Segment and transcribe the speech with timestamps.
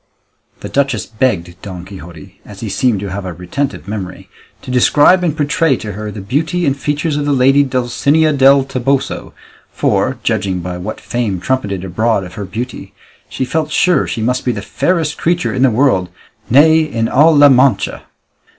[0.61, 4.29] The duchess begged Don Quixote, as he seemed to have a retentive memory,
[4.63, 8.63] to describe and portray to her the beauty and features of the lady Dulcinea del
[8.63, 9.33] Toboso,
[9.71, 12.95] for, judging by what fame trumpeted abroad of her beauty,
[13.29, 16.09] she felt sure she must be the fairest creature in the world,
[16.49, 18.05] nay, in all La Mancha.